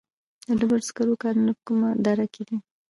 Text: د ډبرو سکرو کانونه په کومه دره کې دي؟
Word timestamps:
د 0.47 0.49
ډبرو 0.59 0.85
سکرو 0.87 1.21
کانونه 1.23 1.51
په 1.57 1.61
کومه 1.67 1.89
دره 2.05 2.25
کې 2.33 2.43
دي؟ 2.47 2.57